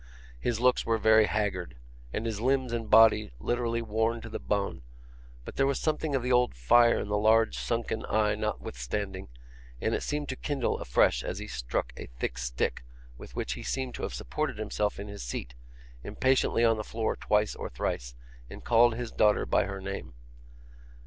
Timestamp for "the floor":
16.77-17.15